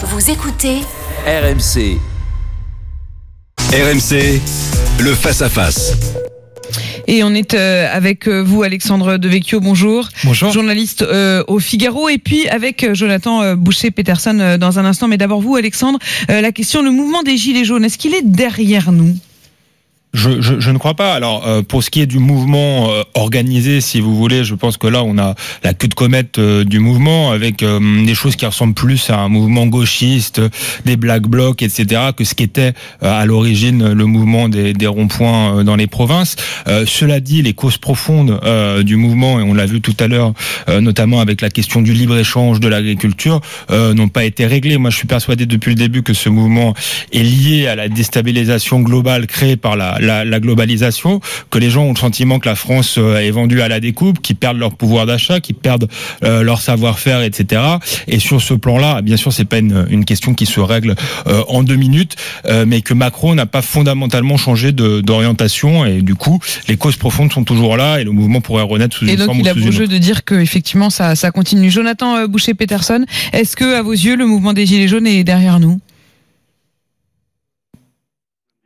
Vous 0.00 0.30
écoutez 0.30 0.76
RMC. 1.26 1.98
RMC, 3.72 4.40
le 5.00 5.12
face-à-face. 5.12 5.92
Et 7.08 7.24
on 7.24 7.34
est 7.34 7.54
euh, 7.54 7.88
avec 7.92 8.28
euh, 8.28 8.40
vous, 8.40 8.62
Alexandre 8.62 9.16
Devecchio, 9.16 9.58
bonjour. 9.58 10.08
Bonjour. 10.22 10.52
Journaliste 10.52 11.02
euh, 11.02 11.42
au 11.48 11.58
Figaro. 11.58 12.08
Et 12.08 12.18
puis 12.18 12.46
avec 12.46 12.94
Jonathan 12.94 13.56
Boucher-Peterson 13.56 14.56
dans 14.60 14.78
un 14.78 14.84
instant. 14.84 15.08
Mais 15.08 15.16
d'abord 15.16 15.40
vous, 15.40 15.56
Alexandre, 15.56 15.98
euh, 16.30 16.42
la 16.42 16.52
question, 16.52 16.80
le 16.80 16.92
mouvement 16.92 17.24
des 17.24 17.36
Gilets 17.36 17.64
jaunes, 17.64 17.84
est-ce 17.84 17.98
qu'il 17.98 18.14
est 18.14 18.24
derrière 18.24 18.92
nous? 18.92 19.16
Je, 20.18 20.40
je, 20.40 20.58
je 20.58 20.70
ne 20.72 20.78
crois 20.78 20.94
pas. 20.94 21.14
Alors, 21.14 21.46
euh, 21.46 21.62
pour 21.62 21.84
ce 21.84 21.90
qui 21.90 22.00
est 22.00 22.06
du 22.06 22.18
mouvement 22.18 22.90
euh, 22.90 23.04
organisé, 23.14 23.80
si 23.80 24.00
vous 24.00 24.16
voulez, 24.16 24.42
je 24.42 24.56
pense 24.56 24.76
que 24.76 24.88
là, 24.88 25.04
on 25.04 25.16
a 25.16 25.36
la 25.62 25.74
queue 25.74 25.86
de 25.86 25.94
comète 25.94 26.38
euh, 26.40 26.64
du 26.64 26.80
mouvement 26.80 27.30
avec 27.30 27.62
euh, 27.62 27.78
des 28.04 28.16
choses 28.16 28.34
qui 28.34 28.44
ressemblent 28.44 28.74
plus 28.74 29.10
à 29.10 29.18
un 29.20 29.28
mouvement 29.28 29.66
gauchiste, 29.66 30.42
des 30.84 30.96
black 30.96 31.22
blocs, 31.22 31.62
etc., 31.62 32.10
que 32.16 32.24
ce 32.24 32.34
qu'était 32.34 32.72
euh, 33.04 33.20
à 33.20 33.26
l'origine 33.26 33.92
le 33.92 34.04
mouvement 34.06 34.48
des, 34.48 34.72
des 34.72 34.88
ronds-points 34.88 35.58
euh, 35.58 35.62
dans 35.62 35.76
les 35.76 35.86
provinces. 35.86 36.34
Cela 36.66 37.20
dit, 37.20 37.42
les 37.42 37.52
causes 37.54 37.78
profondes 37.78 38.40
du 38.82 38.96
mouvement, 38.96 39.38
et 39.38 39.42
on 39.44 39.54
l'a 39.54 39.66
vu 39.66 39.80
tout 39.80 39.94
à 40.00 40.08
l'heure, 40.08 40.32
notamment 40.68 41.20
avec 41.20 41.40
la 41.40 41.50
question 41.50 41.80
du 41.80 41.92
libre-échange 41.92 42.60
de 42.60 42.68
l'agriculture, 42.68 43.40
n'ont 43.70 44.08
pas 44.08 44.24
été 44.24 44.46
réglées. 44.46 44.78
Moi, 44.78 44.90
je 44.90 44.96
suis 44.96 45.06
persuadé 45.06 45.46
depuis 45.46 45.70
le 45.70 45.76
début 45.76 46.02
que 46.02 46.14
ce 46.14 46.28
mouvement 46.28 46.74
est 47.12 47.22
lié 47.22 47.66
à 47.66 47.76
la 47.76 47.88
déstabilisation 47.88 48.80
globale 48.80 49.26
créée 49.26 49.56
par 49.56 49.76
la, 49.76 49.98
la, 50.08 50.24
la 50.24 50.40
globalisation, 50.40 51.20
que 51.50 51.58
les 51.58 51.70
gens 51.70 51.84
ont 51.84 51.92
le 51.92 51.98
sentiment 51.98 52.38
que 52.38 52.48
la 52.48 52.56
France 52.56 52.96
euh, 52.98 53.18
est 53.18 53.30
vendue 53.30 53.60
à 53.62 53.68
la 53.68 53.78
découpe, 53.80 54.20
qu'ils 54.20 54.36
perdent 54.36 54.58
leur 54.58 54.74
pouvoir 54.74 55.06
d'achat, 55.06 55.40
qu'ils 55.40 55.54
perdent 55.54 55.88
euh, 56.24 56.42
leur 56.42 56.60
savoir-faire, 56.60 57.22
etc. 57.22 57.62
Et 58.08 58.18
sur 58.18 58.40
ce 58.40 58.54
plan-là, 58.54 59.02
bien 59.02 59.16
sûr, 59.16 59.32
c'est 59.32 59.44
pas 59.44 59.58
une, 59.58 59.86
une 59.90 60.04
question 60.04 60.34
qui 60.34 60.46
se 60.46 60.60
règle 60.60 60.94
euh, 61.26 61.42
en 61.48 61.62
deux 61.62 61.76
minutes, 61.76 62.16
euh, 62.46 62.64
mais 62.66 62.80
que 62.80 62.94
Macron 62.94 63.34
n'a 63.34 63.46
pas 63.46 63.62
fondamentalement 63.62 64.36
changé 64.36 64.72
d'orientation 64.72 65.84
et 65.84 66.02
du 66.02 66.14
coup, 66.14 66.38
les 66.68 66.76
causes 66.76 66.96
profondes 66.96 67.32
sont 67.32 67.44
toujours 67.44 67.76
là 67.76 68.00
et 68.00 68.04
le 68.04 68.10
mouvement 68.10 68.40
pourrait 68.40 68.62
renaître 68.62 68.96
sous 68.96 69.06
Et 69.06 69.12
une 69.12 69.16
donc 69.16 69.26
forme 69.26 69.40
il 69.40 69.48
a 69.48 69.54
beau 69.54 69.70
jeu 69.70 69.86
de 69.86 69.98
dire 69.98 70.24
que 70.24 70.34
effectivement 70.34 70.90
ça, 70.90 71.14
ça 71.14 71.30
continue. 71.30 71.70
Jonathan 71.70 72.16
euh, 72.16 72.26
Boucher-Peterson, 72.26 73.04
est-ce 73.32 73.56
que 73.56 73.74
à 73.74 73.82
vos 73.82 73.92
yeux 73.92 74.16
le 74.16 74.26
mouvement 74.26 74.52
des 74.52 74.66
Gilets 74.66 74.88
jaunes 74.88 75.06
est 75.06 75.24
derrière 75.24 75.60
nous? 75.60 75.78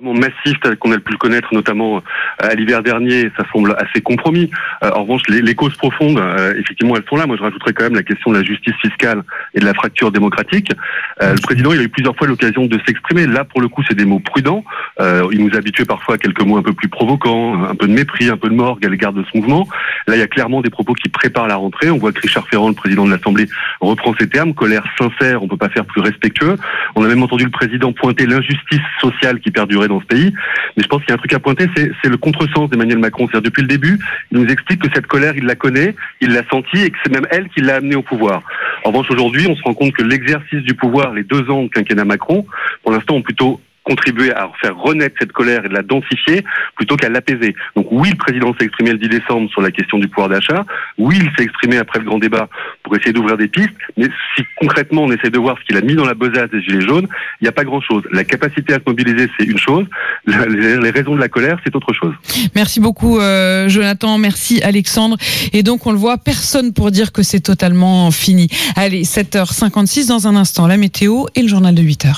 Mouvement 0.00 0.20
massif 0.20 0.58
qu'on 0.80 0.92
a 0.92 0.98
pu 0.98 1.12
le 1.12 1.18
connaître, 1.18 1.48
notamment 1.52 1.96
euh, 1.96 2.00
à 2.38 2.54
l'hiver 2.54 2.82
dernier, 2.82 3.30
ça 3.36 3.44
semble 3.52 3.76
assez 3.78 4.00
compromis. 4.02 4.50
Euh, 4.82 4.90
en 4.90 5.02
revanche, 5.02 5.22
les, 5.28 5.40
les 5.40 5.54
causes 5.54 5.76
profondes, 5.76 6.18
euh, 6.18 6.54
effectivement, 6.58 6.96
elles 6.96 7.04
sont 7.08 7.16
là. 7.16 7.26
Moi, 7.26 7.36
je 7.36 7.42
rajouterais 7.42 7.72
quand 7.72 7.84
même 7.84 7.94
la 7.94 8.02
question 8.02 8.32
de 8.32 8.38
la 8.38 8.42
justice 8.42 8.74
fiscale 8.80 9.22
et 9.54 9.60
de 9.60 9.64
la 9.64 9.74
fracture 9.74 10.10
démocratique. 10.10 10.70
Euh, 11.22 11.34
le 11.34 11.40
président, 11.40 11.72
il 11.72 11.80
a 11.80 11.82
eu 11.82 11.88
plusieurs 11.88 12.16
fois 12.16 12.26
l'occasion 12.26 12.66
de 12.66 12.78
s'exprimer. 12.86 13.26
Là, 13.26 13.44
pour 13.44 13.60
le 13.60 13.68
coup, 13.68 13.82
c'est 13.88 13.94
des 13.94 14.04
mots 14.04 14.20
prudents. 14.20 14.64
Euh, 15.00 15.28
il 15.32 15.44
nous 15.44 15.54
a 15.54 15.58
habitués 15.58 15.84
parfois 15.84 16.16
à 16.16 16.18
quelques 16.18 16.42
mots 16.42 16.56
un 16.56 16.62
peu 16.62 16.72
plus 16.72 16.88
provocants, 16.88 17.64
un 17.64 17.74
peu 17.74 17.86
de 17.86 17.92
mépris, 17.92 18.28
un 18.28 18.36
peu 18.36 18.48
de 18.48 18.54
morgue 18.54 18.84
à 18.84 18.88
l'égard 18.88 19.12
de 19.12 19.24
ce 19.24 19.38
mouvement. 19.38 19.68
Là, 20.06 20.16
il 20.16 20.18
y 20.18 20.22
a 20.22 20.28
clairement 20.28 20.60
des 20.60 20.70
propos 20.70 20.94
qui 20.94 21.08
préparent 21.08 21.48
la 21.48 21.56
rentrée. 21.56 21.90
On 21.90 21.98
voit 21.98 22.12
que 22.12 22.20
Richard 22.20 22.48
Ferrand, 22.48 22.68
le 22.68 22.74
président 22.74 23.06
de 23.06 23.10
l'Assemblée, 23.10 23.48
reprend 23.80 24.14
ces 24.18 24.28
termes. 24.28 24.54
Colère 24.54 24.84
sincère, 24.98 25.42
on 25.42 25.48
peut 25.48 25.56
pas 25.56 25.68
faire 25.68 25.84
plus 25.84 26.00
respectueux. 26.00 26.56
On 26.96 27.04
a 27.04 27.08
même 27.08 27.22
entendu 27.22 27.44
le 27.44 27.50
président 27.50 27.92
pointer 27.92 28.26
l'injustice 28.26 28.80
sociale 29.00 29.40
qui 29.40 29.50
dans 29.88 30.00
ce 30.00 30.06
pays. 30.06 30.32
Mais 30.76 30.82
je 30.82 30.88
pense 30.88 31.00
qu'il 31.00 31.10
y 31.10 31.12
a 31.12 31.14
un 31.14 31.18
truc 31.18 31.32
à 31.32 31.38
pointer, 31.38 31.66
c'est 31.76 32.08
le 32.08 32.16
contresens 32.16 32.68
d'Emmanuel 32.70 32.98
Macron. 32.98 33.26
C'est-à-dire 33.26 33.50
depuis 33.50 33.62
le 33.62 33.68
début, 33.68 33.98
il 34.30 34.38
nous 34.38 34.48
explique 34.48 34.80
que 34.82 34.88
cette 34.94 35.06
colère, 35.06 35.36
il 35.36 35.44
la 35.44 35.54
connaît, 35.54 35.94
il 36.20 36.32
l'a 36.32 36.42
sentie 36.50 36.82
et 36.82 36.90
que 36.90 36.96
c'est 37.04 37.12
même 37.12 37.26
elle 37.30 37.48
qui 37.48 37.60
l'a 37.60 37.76
amené 37.76 37.94
au 37.94 38.02
pouvoir. 38.02 38.42
En 38.84 38.90
revanche, 38.90 39.10
aujourd'hui, 39.10 39.46
on 39.48 39.56
se 39.56 39.62
rend 39.62 39.74
compte 39.74 39.92
que 39.92 40.02
l'exercice 40.02 40.62
du 40.62 40.74
pouvoir, 40.74 41.12
les 41.12 41.24
deux 41.24 41.50
ans 41.50 41.64
de 41.64 41.68
quinquennat 41.68 42.04
Macron, 42.04 42.46
pour 42.82 42.92
l'instant, 42.92 43.16
ont 43.16 43.22
plutôt 43.22 43.60
contribué 43.84 44.32
à 44.32 44.50
faire 44.60 44.76
renaître 44.76 45.14
cette 45.18 45.32
colère 45.32 45.64
et 45.64 45.68
de 45.68 45.74
la 45.74 45.82
densifier 45.82 46.44
plutôt 46.76 46.96
qu'à 46.96 47.08
l'apaiser. 47.08 47.54
Donc 47.76 47.86
oui, 47.90 48.10
le 48.10 48.16
président 48.16 48.54
s'est 48.58 48.64
exprimé 48.64 48.92
le 48.92 48.98
10 48.98 49.08
décembre 49.08 49.50
sur 49.50 49.60
la 49.60 49.70
question 49.70 49.98
du 49.98 50.08
pouvoir 50.08 50.28
d'achat. 50.28 50.64
Oui, 50.98 51.18
il 51.20 51.30
s'est 51.36 51.44
exprimé 51.44 51.76
après 51.76 51.98
le 51.98 52.06
grand 52.06 52.18
débat 52.18 52.48
pour 52.82 52.96
essayer 52.96 53.12
d'ouvrir 53.12 53.36
des 53.36 53.48
pistes. 53.48 53.70
Mais 53.96 54.08
si 54.34 54.44
concrètement 54.56 55.02
on 55.02 55.12
essaie 55.12 55.30
de 55.30 55.38
voir 55.38 55.56
ce 55.60 55.64
qu'il 55.66 55.76
a 55.76 55.82
mis 55.82 55.94
dans 55.94 56.06
la 56.06 56.14
besace 56.14 56.50
des 56.50 56.62
gilets 56.62 56.86
jaunes, 56.86 57.06
il 57.40 57.44
n'y 57.44 57.48
a 57.48 57.52
pas 57.52 57.64
grand-chose. 57.64 58.02
La 58.10 58.24
capacité 58.24 58.74
à 58.74 58.76
se 58.76 58.82
mobiliser, 58.86 59.28
c'est 59.38 59.44
une 59.44 59.58
chose. 59.58 59.86
Les 60.26 60.90
raisons 60.90 61.14
de 61.14 61.20
la 61.20 61.28
colère, 61.28 61.58
c'est 61.64 61.74
autre 61.76 61.92
chose. 61.92 62.14
Merci 62.54 62.80
beaucoup 62.80 63.18
euh, 63.18 63.68
Jonathan, 63.68 64.18
merci 64.18 64.62
Alexandre. 64.62 65.16
Et 65.52 65.62
donc 65.62 65.86
on 65.86 65.92
le 65.92 65.98
voit, 65.98 66.18
personne 66.18 66.72
pour 66.72 66.90
dire 66.90 67.12
que 67.12 67.22
c'est 67.22 67.40
totalement 67.40 68.10
fini. 68.10 68.48
Allez, 68.76 69.02
7h56 69.02 70.08
dans 70.08 70.26
un 70.26 70.36
instant, 70.36 70.66
la 70.66 70.76
météo 70.76 71.26
et 71.34 71.42
le 71.42 71.48
journal 71.48 71.74
de 71.74 71.82
8h. 71.82 72.12